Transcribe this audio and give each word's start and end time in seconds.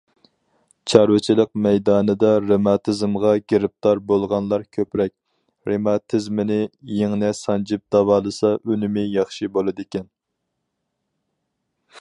چارۋىچىلىق 0.91 1.49
مەيدانىدا 1.65 2.29
رېماتىزمغا 2.45 3.33
گىرىپتار 3.53 4.01
بولغانلار 4.11 4.63
كۆپرەك، 4.77 5.13
رېماتىزمنى 5.71 6.57
يىڭنە 7.01 7.31
سانجىپ 7.41 7.83
داۋالىسا 7.97 8.55
ئۈنۈمى 8.61 9.07
ياخشى 9.19 9.51
بولىدىكەن. 9.59 10.09